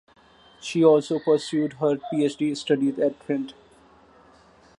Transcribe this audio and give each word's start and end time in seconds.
She 0.59 0.83
also 0.83 1.19
pursued 1.19 1.73
her 1.73 1.95
PhD 1.97 2.57
studies 2.57 2.97
at 2.97 3.23
Trent. 3.23 3.53